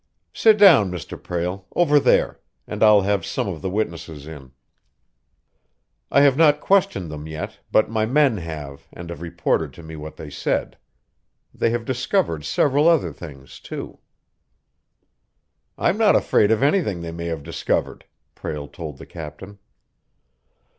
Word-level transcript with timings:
"Sit 0.33 0.57
down, 0.57 0.89
Mr. 0.89 1.15
Prale, 1.15 1.67
over 1.75 1.99
there 1.99 2.39
and 2.65 2.81
I'll 2.81 3.01
have 3.01 3.23
some 3.23 3.47
of 3.47 3.61
the 3.61 3.69
witnesses 3.69 4.25
in. 4.25 4.51
I 6.09 6.21
have 6.21 6.35
not 6.35 6.59
questioned 6.59 7.11
them 7.11 7.27
yet, 7.27 7.59
but 7.71 7.87
my 7.87 8.07
men 8.07 8.37
have, 8.37 8.87
and 8.91 9.11
have 9.11 9.21
reported 9.21 9.73
to 9.73 9.83
me 9.83 9.95
what 9.95 10.15
they 10.15 10.31
said. 10.31 10.79
They 11.53 11.69
have 11.69 11.85
discovered 11.85 12.43
several 12.45 12.87
other 12.87 13.13
things, 13.13 13.59
too." 13.59 13.99
"I'm 15.77 15.99
not 15.99 16.15
afraid 16.15 16.49
of 16.49 16.63
anything 16.63 17.01
they 17.01 17.11
may 17.11 17.27
have 17.27 17.43
discovered," 17.43 18.05
Prale 18.33 18.69
told 18.69 18.97
the 18.97 19.05
captain. 19.05 19.59